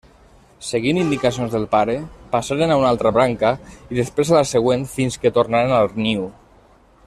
Seguint 0.67 0.99
indicacions 1.01 1.51
del 1.57 1.67
pare, 1.73 1.97
passaren 2.31 2.73
a 2.75 2.79
una 2.79 2.89
altra 2.93 3.13
branca, 3.19 3.53
i 3.93 3.99
després 3.99 4.33
a 4.33 4.39
la 4.41 4.45
següent 4.55 4.87
fins 4.95 5.23
que 5.25 5.35
tornaren 5.37 5.77
al 5.83 5.95
niu. 6.07 6.29